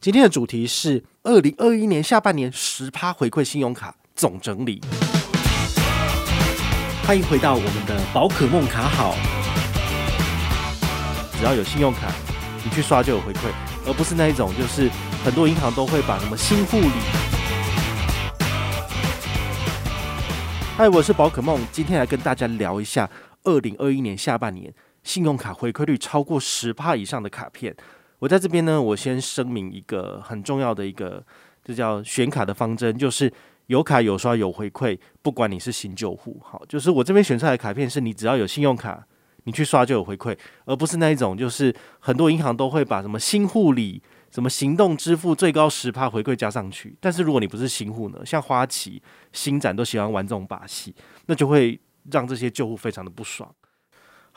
[0.00, 4.80] 今天的主题是二零二一年下半年十趴回馈信用卡总整理。
[7.04, 9.16] 欢迎回到我们的宝可梦卡好，
[11.36, 12.12] 只要有信用卡，
[12.62, 13.50] 你去刷就有回馈，
[13.88, 14.88] 而不是那一种就是
[15.24, 16.92] 很多银行都会把什么新户礼。
[20.76, 23.10] 嗨，我是宝可梦，今天来跟大家聊一下
[23.42, 24.72] 二零二一年下半年
[25.02, 27.74] 信用卡回馈率超过十趴以上的卡片。
[28.18, 31.24] 我在这边呢，我先声明一个很重要的一个，
[31.64, 33.32] 这叫选卡的方针，就是
[33.66, 39.06] 有卡有刷有回馈，不管你是新旧户，好，就是我这边选出来的卡片是你只要有信用卡，
[39.44, 49.00] 你去刷就有回馈，而不是那一种就是很多银行都会把什么新户礼、什么行动支付最高十趴回馈加上去，但是如果你不是新户呢，像花旗、
[49.32, 50.94] 星展都喜欢玩这种把戏，
[51.26, 51.78] 那就会
[52.10, 53.48] 让这些旧户非常的不爽。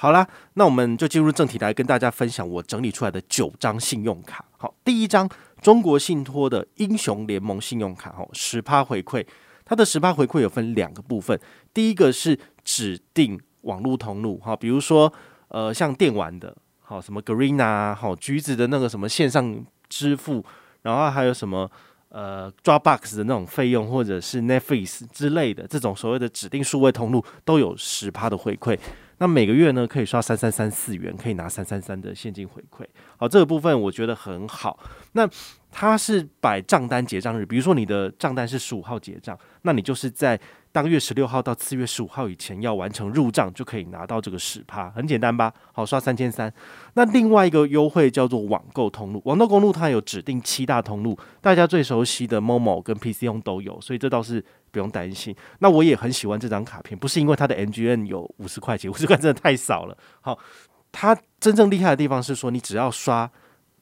[0.01, 4.43] 好啦，那我们就进入正题，来跟大家分享我整理出来的九张信用卡。
[4.57, 5.29] 好，第一张
[5.61, 9.23] 中国信托的英雄联盟信用卡，哈，十趴回馈。
[9.63, 11.39] 它的十趴回馈有分两个部分，
[11.71, 15.13] 第一个是指定网络通路，哈，比如说
[15.49, 20.43] 呃像电玩的，好什么 Garena，好橘子的那个什么线上支付，
[20.81, 21.70] 然后还有什么
[22.09, 28.76] 呃 Dropbox 的那种费用，或者是 Netflix 之类的这种所谓的指定数位通路都有十趴的回馈。
[29.21, 32.83] 那每个月呢，可以刷三三三四元，可以拿三三三的现金回馈。
[33.17, 34.79] 好，这个部分我觉得很好。
[35.11, 35.29] 那
[35.69, 40.39] 它是摆账单结账日，比如说你的账单是十五号结账，那你就是在
[40.71, 45.53] 当月十六号到次月十五号以前要完成入账，就可以拿到这个十趴，很简单吧？
[45.73, 46.51] 好，刷三千三。
[46.93, 55.35] 那另外一个优惠叫做网购通路，网购通路它有指定七大通路，大家最熟悉的 Momo 跟 PC 用都有，所以这倒是不用担心。
[55.59, 59.97] 那我也很喜欢这张卡片，不是因为它的 MGN 有五十块钱，五十块真的太少了。
[60.21, 60.39] 好，
[60.91, 63.29] 它真正厉害的地方是说，你只要刷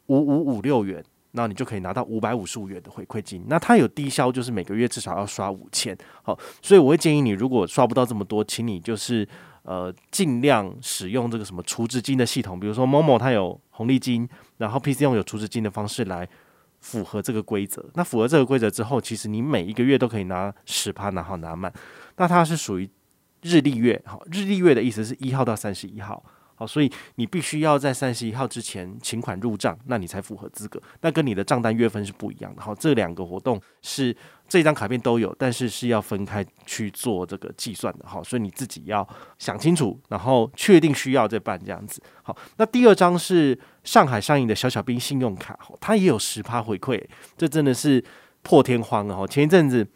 [0.08, 1.04] 五五五六元。
[1.32, 3.46] 那你就可以拿到五百五十五元的回馈金。
[3.48, 5.98] 那它有低消，就是每个月至少要刷五千。
[6.24, 9.28] 好，所以我会建议你，如果刷不到这么多，请你就是
[9.64, 16.28] 呃尽量使用这个什么储值金的系统，比如说 Momo 它有红利金，然后 PC 用有储值金的方式来
[16.80, 17.86] 符合这个规则。
[17.94, 21.72] 那符合这个规则之后，其实你每一个月都可以拿十趴，拿好拿满。
[22.18, 22.90] 那它是属于
[23.44, 26.24] 日历月，好，日历月的意思是一号到三十一号。
[26.60, 30.78] 好，所以你必须要在三十一号之前请款入账，那你才符合资格。
[31.00, 32.62] 那跟你的账单月份是不一样的。
[32.62, 34.14] 好，这两个活动是
[34.46, 38.06] 这张卡片都有，但是是要分开去做这个计算的。
[38.06, 42.04] 好，所以你自己要想清楚，然后确定需要再办这样子。
[42.22, 47.02] 好，那第二张是上海上映的小小兵信用卡，它也有十趴回馈，
[47.38, 48.04] 这真的是
[48.42, 49.26] 破天荒啊！
[49.26, 49.88] 前一阵子。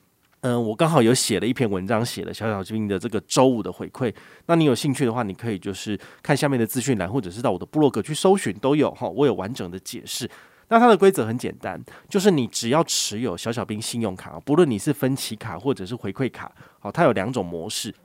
[0.44, 4.14] 嗯，我刚好有写了一篇文章，写了小小兵的这个周五的回馈。
[4.48, 10.30] 那你有兴趣的话，你可以就是看下面的资讯栏，或者是到我的部落格去搜寻都有哈，我有完整的解释。
[10.68, 17.96] 那它的规则很简单，就是你只要持有小小兵信用卡，不论你是分期卡或者是回馈卡，好，它有两种模式。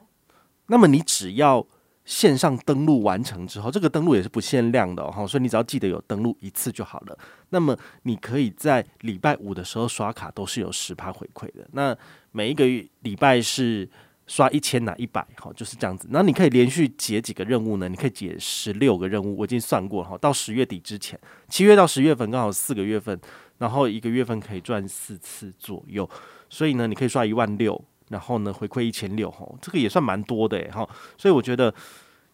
[0.68, 1.66] 那么你只要
[2.08, 7.18] 线上登录完成之后，这个登录也是不限量的哈，所以你只要记得有登录一次就好了。
[7.50, 11.68] 那么你可以在礼拜五的时候刷卡，都是有十趴回馈的。
[11.72, 11.94] 那
[12.32, 12.64] 每一个
[13.02, 13.86] 礼拜是
[14.26, 16.08] 刷一千拿一百，好，就是这样子。
[16.10, 17.90] 那你可以连续解几个任务呢？
[17.90, 20.16] 你可以解十六个任务，我已经算过哈。
[20.16, 21.20] 到十月底之前，
[21.50, 23.20] 七月到十月份刚好四个月份，
[23.58, 26.08] 然后一个月份可以赚四次左右。
[26.48, 27.84] 所以呢，你可以刷一万六。
[28.10, 30.88] 然后呢，回馈一千六，吼，这个也算蛮多的，哈。
[31.16, 31.72] 所以我觉得，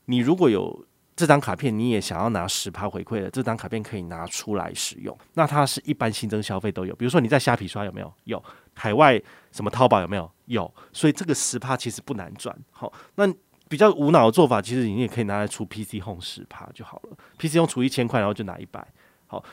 [0.07, 0.85] 你如果有
[1.17, 5.17] 这张卡片，你也想要拿十趴回馈的，这张卡片可以拿出来使用。
[5.35, 8.13] 那它是一般新增消费都有，比如说你在虾皮刷有没有？
[8.25, 8.43] 有。
[8.75, 9.21] 海外
[9.53, 10.31] 什么淘宝有没有？
[10.47, 10.75] 有。
[10.93, 12.93] 所以这个十趴其实不难赚，好。
[13.15, 13.33] 那
[13.69, 17.17] 比较无脑的做法，其实你也可以拿来出 PChome 十趴就好了。
[17.39, 18.87] PChome 出一千块，然后就拿一百。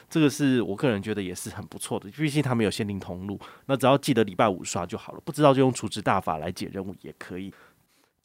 [0.09, 5.21] 这个是我个人觉得也是很不错的，毕竟它没有限定通路，那只要记得礼拜五刷就好了。
[5.23, 7.53] 不知道就用储值大法来解任务也可以。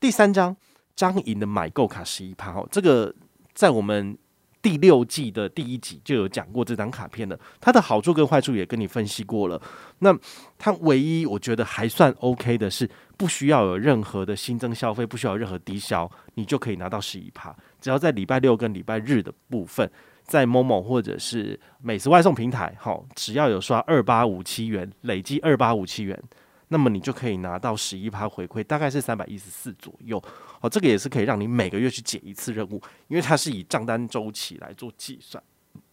[0.00, 0.56] 第三张
[0.95, 3.15] 张颖的买购卡十一趴，哦，这个
[3.55, 4.16] 在我们
[4.61, 9.61] 第六季的第一集就有讲过这张卡片了，它的好处跟坏处也跟你分析过了。
[10.01, 10.16] 那
[10.59, 19.91] 它唯一我觉得还算 OK 的是，不需要有任何的新增消费，不需要任何低消，你就可以拿到十一趴，只要在礼拜六跟礼拜日的部分。
[20.27, 26.21] 在某某或者是美食外送平台，好，只要有刷二八五七元，累计二八五七元，
[26.69, 30.23] 那么你就可以拿到十一趴回馈，大概是三百一十四左右。
[30.61, 35.43] 好，这个也是可以让你每个月去解一次任务，因为它是以账单周期来做计算，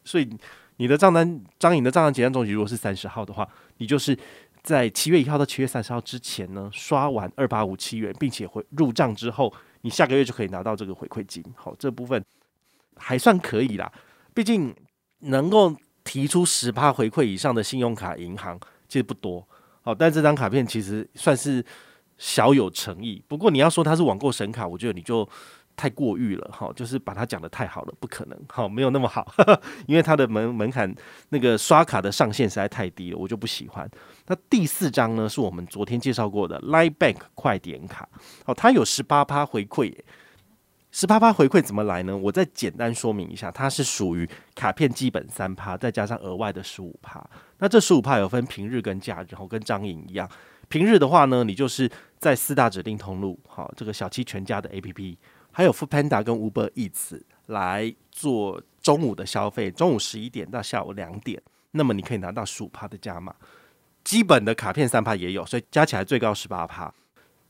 [0.04, 0.28] 所以
[0.78, 3.48] 你的账单张颖的账单结算周期如果是三十号的话，
[3.78, 4.18] 你就是
[4.64, 11.44] 在七月一号到七月三十号之前呢，刷完二八五七元，并且回入账之后，你下个月就可以拿到这个回馈金。
[11.56, 12.24] 好，这部分
[12.96, 13.92] 还算可以啦。
[14.34, 14.76] 毕竟
[15.20, 19.48] 能够提出十趴回馈以上的信用卡银行其实不多，
[19.82, 21.64] 好，但这张卡片其实算是
[22.18, 23.24] 小有诚意。
[23.28, 25.28] 不过你要说它是网购神卡，我觉得你就
[25.76, 30.94] 太过誉了， 哈，就是把它讲得太好了，不可能，好，没有那么好，呵呵，因为它的门门槛
[31.30, 33.90] 那个刷卡的上限实在太低了，我就不喜欢。
[34.28, 38.08] 那第四张呢，是我们昨天介绍过的 Line Bank 快点卡，
[38.46, 39.96] 哦，它有十八趴回馈。
[40.96, 42.16] 十八趴回馈怎么来呢？
[42.16, 47.20] 我再简单说明一下，它是属于卡片基本三趴，再加上额外的十五趴。
[47.58, 50.30] 那这十五趴有分平日跟假日，然后跟张颖一样。
[50.70, 55.18] 平日的话呢，你就是在四大指定通路，好，这个小七全家的 APP，
[55.52, 61.42] 还有 Foodpanda 跟 Uber Eats 来做中午的消费，中午十一点到下午两点，
[61.72, 63.34] 那么你可以拿到十五趴的加码。
[64.04, 66.94] 基本的卡片三趴也有，所以加起来最高十八趴。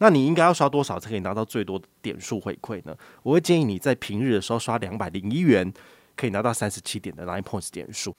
[0.04, 2.94] 那你应该要刷多少才可以拿到最多的点数回馈呢？
[3.22, 5.74] 我会建议你在平日的时候刷两百零一元，
[6.18, 8.14] 可以拿到三十七点的 Line Points 点数。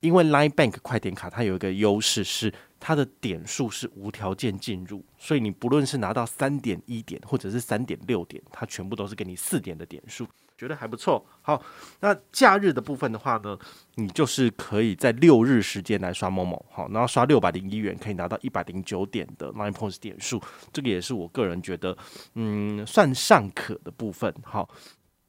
[0.00, 2.52] 因为 Line Bank 快点卡它有一个优势是
[2.84, 10.26] 它的点数是无条件进入，所以你不论是拿到三点一点或者是三点六点，它全部都是给你四点的点数。
[10.58, 11.24] 觉得还不错。
[11.40, 11.60] 好，
[12.00, 13.56] 那假日的部分的话呢，
[13.96, 20.40] 你就是可以在六日时间来刷某某好，然后刷六百零一元可以拿到一百零九点的 Line Points 点数，
[20.72, 21.96] 这个也是我个人觉得，
[22.34, 24.32] 嗯，算尚可的部分。
[24.44, 24.68] 好，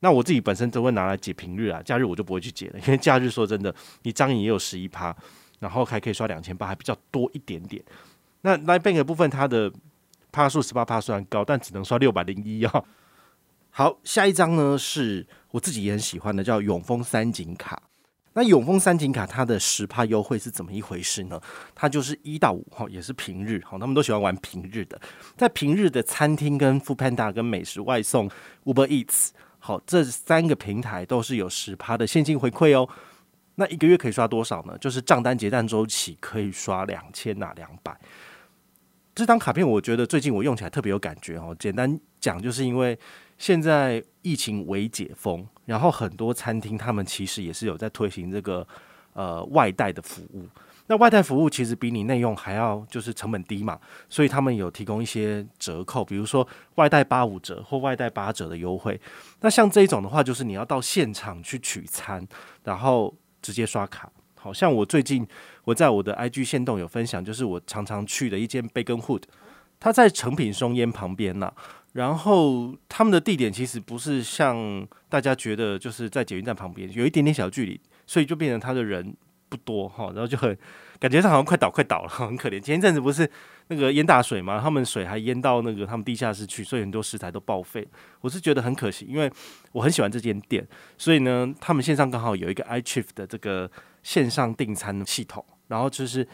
[0.02, 3.74] 那我自己本身都会拿来解平日啊，假日我就不会去解了，因为假日说真的，
[4.04, 5.16] 你张颖也有十一趴，
[5.64, 7.82] 然后还可以刷两千八，还比较多一点点。
[8.42, 9.72] 那 Line Bank 的部分，它的
[10.30, 12.84] 趴数十八趴虽然高，但只能刷六百零一啊。
[13.70, 17.82] 好，下一张呢是我自己也很喜欢的，叫永丰三景卡。
[18.34, 21.40] 那永丰三景卡它的十趴优惠是怎么一回事呢？
[21.74, 25.00] 它就是一到五号也是平日，好，他们都喜欢玩平日的，
[25.38, 28.30] 在平日的餐厅跟 f o o Panda 跟美食外送
[28.66, 29.30] Uber Eats，
[29.60, 32.90] 好，这三个平台都是有十趴的现金回馈哦。
[33.56, 34.78] 那一个月可以刷多少呢？
[34.80, 37.98] 就是账单结账周期可以刷两千哪两百。
[39.16, 41.56] 这张卡片我觉得最近我用起来特别有感觉哦。
[41.60, 42.98] 简单讲，就是因为。
[43.36, 48.66] 现在疫情未解封，然后很多餐厅他们其实也是有在推行这个
[49.14, 50.48] 呃外带的服务。
[50.86, 53.78] 那外带服务其实比你内用还要就是成本低嘛，
[54.08, 59.02] 所以他们有提供一些折扣，比如说外带八五折或外带八折的优惠。
[59.42, 62.26] 那像这一种的话，就是你要到现场去取餐，
[62.64, 63.14] 然后
[63.44, 64.12] 直接刷卡。
[64.36, 65.26] 好像我最近
[65.64, 69.22] 我在我的 IG 线动有分享，就是我常常去的一间 Bacon Hood，
[69.80, 71.54] 它在成品松烟旁边呐、
[71.94, 79.16] 然后他们的地点其实不是像大家觉得就是在捷运站旁边，有一点点小距离，所以就变成他的人
[79.48, 80.58] 不多哈，然后就很
[81.04, 82.62] 感觉上好像快倒快倒了， 很可怜。
[82.62, 83.30] 前一阵子不是
[83.68, 87.86] 那个淹大水嘛，他们水还淹到那个他们地下室去，所以很多食材都报废。
[88.22, 89.30] 我是觉得很可惜，因为
[89.74, 90.66] 我很喜欢这间店，
[90.98, 93.70] 所以呢，他们线上刚好有一个 iChef 的这个
[94.02, 96.26] 线上订餐系统，然后就是。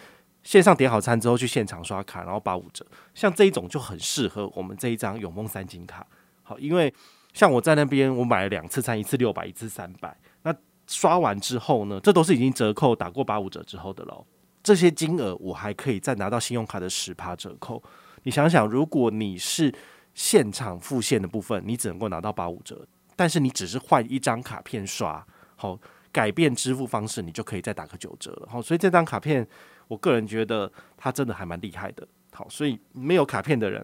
[0.41, 2.83] 线上点好餐之后去现场刷卡，然后八五折，
[3.13, 6.07] 像这一种就很适合我们这一张永梦三金卡。
[6.43, 6.91] 好，因为
[7.33, 10.15] 像我在那边，我买了两次餐，一次六百，一次三百。
[10.43, 10.55] 那
[10.87, 14.25] 刷完之后呢，这都是已经折扣打过八五折之后的喽。
[14.69, 17.81] 这些金额我还可以再拿到信用卡的十趴折扣。
[18.21, 19.73] 你想想，如果你是
[20.13, 25.25] 现场付现的部分，你只能够拿到八五折，但是你只是换一张卡片刷，
[25.55, 25.75] 好，
[26.11, 28.47] 改变支付方式，你就可以再打个九折了。
[28.47, 29.47] 好，所以这张卡片。
[29.87, 33.83] 我个人觉得它真的还蛮厉害的，好，所以没有卡片的人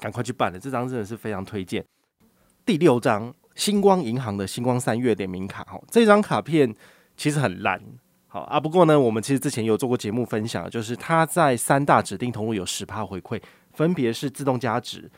[0.00, 1.84] 赶快去办了，这张真的是非常推荐。
[2.64, 6.74] 第六张，星光银行的星光三月联名卡，哈，这张卡片
[7.14, 7.78] 其实很烂，
[8.30, 13.40] 好啊，不过呢，我们其实之前有做过节目分享，就是它在三大指定通路有十趴回馈，
[13.72, 15.10] 分别是自动加值。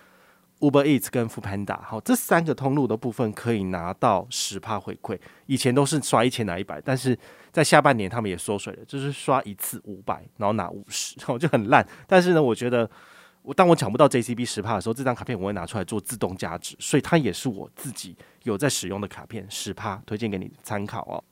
[0.60, 5.18] Uber Eats 跟 f o o Panda 好，这三个通路的部分可以拿到十趴回馈。
[5.46, 7.18] 以前都是刷一千拿一百，但是
[7.50, 11.84] 在下半年他们也缩水了，就是刷一次五百，然后拿五十， 然后就很烂。
[12.06, 12.88] 但是呢，我觉得
[13.42, 21.24] 我当我抢不到 JCB 十趴的时候，这张卡片我会拿出来做自动加值，所以它也是我自己有在使用的卡片，十趴推荐给你参考哦。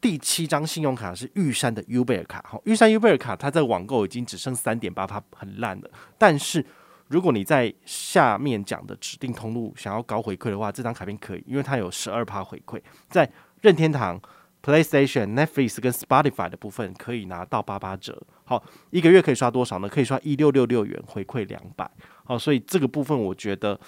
[0.00, 6.64] 第七张信用卡是玉山的 U 贝尔卡，好，玉山 U 贝尔卡它在网购已经只剩三点八趴，很烂了，但是。
[7.10, 12.78] 如果你在下面讲的指定通路想要高回馈的话，这张卡片可以，因为它有十二趴回馈，
[13.08, 13.26] 在
[13.62, 14.20] 任天堂、
[14.62, 18.22] PlayStation、Netflix 跟 Spotify 的部分可以拿到八八折。
[18.44, 19.88] 好，一个月可以刷多少呢？
[19.88, 21.90] 可以刷一六六六元回馈两百。
[22.24, 23.80] 好，所以这个部分我觉得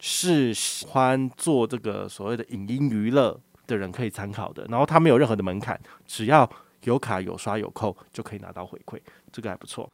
[0.00, 3.40] 是喜欢做这个所谓的影音娱乐
[3.72, 4.64] 的人可以参考的。
[4.68, 6.48] 然后它没有任何的门槛，只要
[6.84, 9.00] 有卡有刷有扣就可以拿到回馈，
[9.32, 9.90] 这个还不错。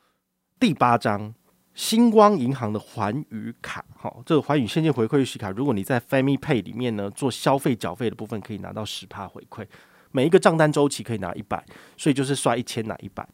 [0.58, 1.32] 第八章，
[1.74, 9.64] 星光银行的环宇卡，好，这个环宇现金回馈预习卡，如果你在 Family Pay 里面呢做消费缴费的部分，可以拿到十趴回馈。
[10.10, 11.64] 每一个账单周期可以拿一百，
[11.96, 13.28] 所以就是刷一千拿一百。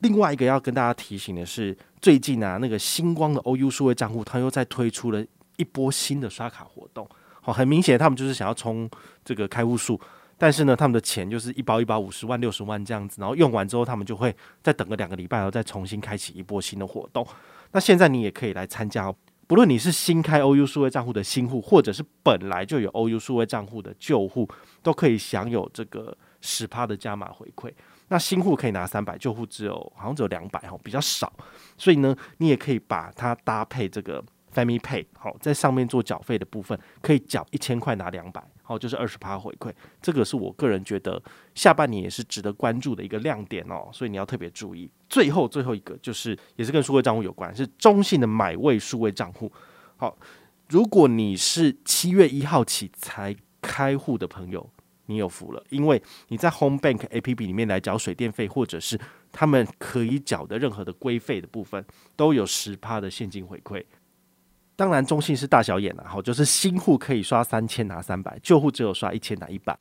[0.00, 5.24] 另外一个要跟大家提醒的是，最近啊，那个星光的 OU 数位账户，它又在推出了
[5.56, 7.08] 一波新的刷卡活动。
[7.40, 8.88] 好，很明显他们就是想要冲
[9.24, 10.00] 这个开户数，
[10.36, 17.26] 但是呢，他们的钱就是一包一包五十万、六十万这样子，然后用完之后，他们就会再等个两个礼拜，然后再重新开启一波新的活动。
[17.72, 19.14] 那现在你也可以来参加哦，
[19.46, 24.48] 不论你是新开 OU 数位账户的新户，或者是本来就有 OU 数位账户的旧户，
[24.82, 27.72] 都可以享有这个十趴的加码回馈。
[28.08, 31.30] 那新户可以拿三百，旧户只有好像只有两百哈，比较少，
[31.76, 34.24] 所以呢，你也可以把它搭配这个
[34.58, 39.72] Family Pay，好，在上面做缴费的部分，可以缴一千块拿两百，好，就是二十趴回馈，
[40.02, 41.22] 这个是我个人觉得
[41.54, 44.90] 下半年也是值得关注的一个亮点哦，所以你要特别注意。
[45.08, 49.52] 最后最后一个就是也是跟数位账户有关，是中信的买位数位账户，
[49.96, 50.18] 好，
[50.68, 54.68] 如果你是七月一号起才开户的朋友。
[55.10, 59.00] 你有福了，因为你在 Home Bank APP 里面来缴水电费，或者是
[59.32, 61.82] 他们可以缴的任何的规费的部分，
[62.14, 63.82] 都有十趴的现金回馈。
[64.78, 69.76] 当然，中信是大小眼了，好，就是新户可以刷三千拿三百，旧户只有刷一千拿一百。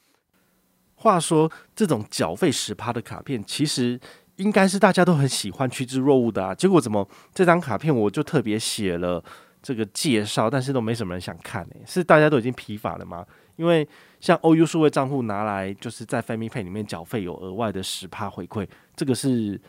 [0.96, 4.00] 话说，这种缴费十趴的卡片，其实
[4.38, 6.56] 应该是大家都很喜欢趋之若鹜的啊。
[6.56, 9.24] 结果怎么这张卡片我就特别写了
[9.62, 11.76] 这个介绍，但是都没什么人想看呢？
[11.86, 13.24] 是大家都已经疲乏了吗？
[13.58, 13.88] 因为
[14.20, 19.62] 像 OU 数位账户拿来就是在 Family Pay 里面缴费有额外的十趴回馈，这个是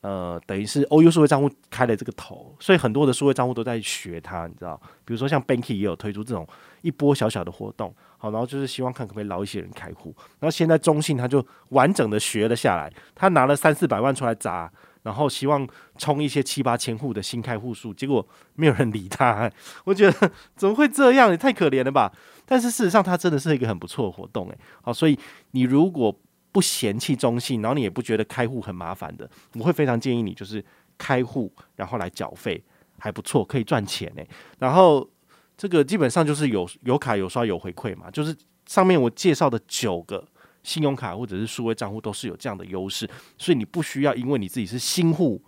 [0.00, 4.80] 呃等于是 OU 数位账户开了这个头，所以很多的数位账户都在学它，你知道？
[5.04, 6.46] 比如说像 Banky 也有推出这种
[6.82, 14.70] 一波小小的活动，好，然后就是希望看可不可以捞一些人开户，然后现在中信他就完整的学了下来，他拿了三四百万出来砸。
[15.02, 15.64] 然后希望
[15.98, 18.26] 冲一些七八千户的新开户数，结果
[18.56, 19.48] 没有人理他。
[19.84, 21.30] 我觉得怎么会这样？
[21.30, 22.12] 也太可怜了吧！
[22.44, 24.58] 但是事实上，它真的是一个很不错的活动，诶。
[24.82, 25.16] 好，所以
[25.52, 26.12] 你如果
[26.56, 30.64] 不嫌弃中信，然后你也不觉得开户很麻烦的，我会非常建议你就是
[30.96, 32.64] 开户，然后来缴费，
[32.98, 34.22] 还不错，可以赚钱呢。
[34.58, 35.06] 然后
[35.54, 38.34] 这个基本上就是有有卡有刷有回馈嘛，就是
[38.64, 40.26] 上面我介绍的九个。
[40.62, 43.08] 信用卡或者是数位账户都是有这样的优势，
[43.38, 45.40] 所以你不需要因为你自己是新户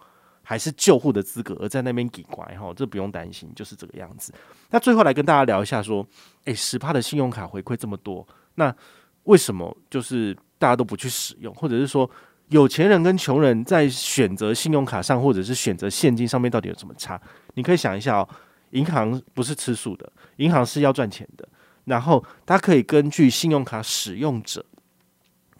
[0.44, 4.32] 还是旧户的资格而在那边给拐哈，这不用担心，就是这个样子。
[4.70, 6.06] 那最后来跟大家聊一下，说，
[6.44, 8.24] 诶，十帕的信用卡回馈这么多，
[8.54, 8.72] 那
[9.24, 12.08] 为什么就是大家都不去使用，或者是说
[12.48, 17.20] 有钱人跟穷人在选择信用卡上或者是选择现金上面到底有什么差？
[17.54, 18.28] 你可以想一下哦，
[18.70, 21.48] 银行不是吃素的，银行是要赚钱的，
[21.84, 24.64] 然后它可以根据信用卡使用者。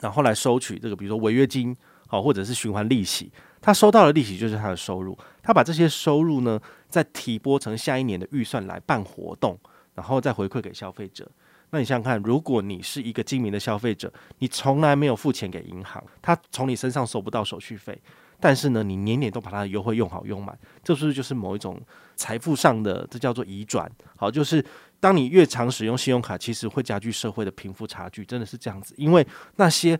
[0.01, 1.77] 然后来收取这个，比如说违约金，
[2.07, 9.59] 好，或者是循环利息，他收到的利息就是他的收入，他把这些收入呢，再提拨成下一年的预算来办活动，
[9.95, 11.29] 然后再回馈给消费者。
[11.71, 18.01] 那你想想看，如果你是一个精明的消费者，你从来没有付钱给银行，他从你身上收不到手续费，
[18.41, 21.81] 但是呢，你年年都把它的优惠用好用满，这是不是就是某一种
[22.17, 23.91] 财富上的，这叫做移转？
[24.17, 24.65] 好，就是。
[25.01, 28.93] 当你越常使用信用卡，其实会加剧社会的贫富差距，真的是这样子。
[28.99, 29.97] 因为那些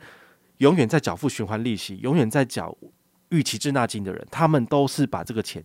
[0.57, 2.77] 永远在缴付循环利息、永远在缴
[3.29, 5.63] 逾期滞纳金的人，他们都是把这个钱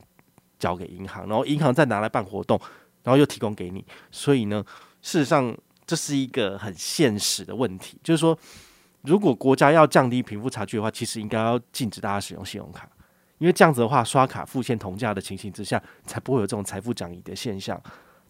[0.60, 2.62] 交给银行，然后银行再拿来办活动，
[3.02, 3.84] 然后又提供给你。
[4.12, 4.64] 所以呢，
[5.02, 5.58] 事实上
[5.94, 8.36] 这是一个很现实的问题，就是说，
[9.04, 12.90] 如果国家要降低贫富差距的话，其实应该要禁止大家使用信用卡，
[13.38, 17.80] 因为这样子的话，刷卡付现同价的情形之下，才不会有这种财富转移的现象。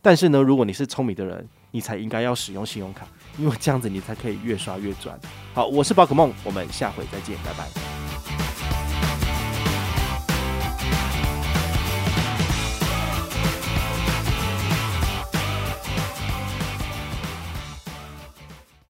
[0.02, 5.18] 但是呢，如果你是聪明的人，你才应该要使用信用卡，因为这样子你才可以越刷越赚。
[5.54, 8.03] 好，我是宝可梦，我们下回再见，拜拜。